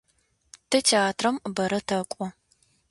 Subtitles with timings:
[0.69, 2.25] Тэ театрэм бэрэ тэкӏо.